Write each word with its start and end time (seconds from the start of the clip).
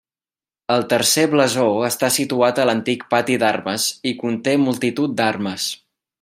El 0.75 0.85
tercer 0.93 1.25
blasó 1.33 1.65
està 1.89 2.09
situat 2.15 2.61
a 2.63 2.65
l'antic 2.71 3.05
pati 3.13 3.37
d'armes, 3.45 3.87
i 4.13 4.15
conté 4.25 4.57
multitud 4.63 5.15
d'armes. 5.21 5.69